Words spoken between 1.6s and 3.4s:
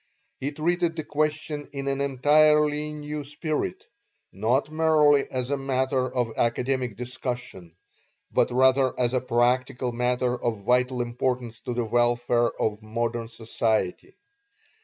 in an entirely new